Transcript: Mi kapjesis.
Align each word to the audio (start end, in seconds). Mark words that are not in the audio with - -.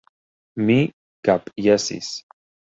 Mi 0.69 0.77
kapjesis. 1.29 2.11